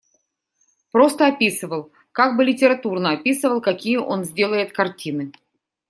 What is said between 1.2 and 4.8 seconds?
описывал, как бы литературно описывал, какие он сделает